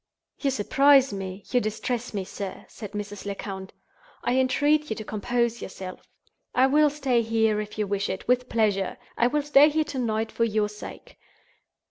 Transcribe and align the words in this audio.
"You 0.39 0.49
surprise 0.49 1.13
me—you 1.13 1.61
distress 1.61 2.11
me, 2.11 2.23
sir," 2.25 2.65
said 2.67 2.93
Mrs. 2.93 3.23
Lecount. 3.23 3.71
"I 4.23 4.35
entreat 4.37 4.89
you 4.89 4.95
to 4.95 5.03
compose 5.03 5.61
yourself. 5.61 6.01
I 6.55 6.65
will 6.65 6.89
stay 6.89 7.21
here, 7.21 7.61
if 7.61 7.77
you 7.77 7.85
wish 7.85 8.09
it, 8.09 8.27
with 8.27 8.49
pleasure—I 8.49 9.27
will 9.27 9.43
stay 9.43 9.69
here 9.69 9.83
to 9.83 9.99
night, 9.99 10.31
for 10.31 10.43
your 10.43 10.69
sake. 10.69 11.19